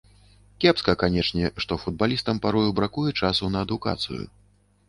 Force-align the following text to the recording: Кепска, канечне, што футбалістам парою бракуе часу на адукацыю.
Кепска, 0.63 0.95
канечне, 1.03 1.51
што 1.65 1.77
футбалістам 1.83 2.39
парою 2.47 2.75
бракуе 2.81 3.15
часу 3.21 3.51
на 3.57 3.63
адукацыю. 3.67 4.23